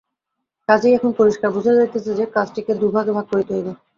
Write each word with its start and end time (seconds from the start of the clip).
কাজেই 0.69 0.93
এখন 0.93 1.11
পরিষ্কার 1.17 1.49
বোঝা 1.51 1.73
যাইতেছে 1.73 2.11
যে, 2.15 2.25
কাজটিকে 2.35 2.73
দু-ভাগে 2.75 3.11
ভাগ 3.11 3.25
করিতে 3.31 3.51
হইবে। 3.53 3.71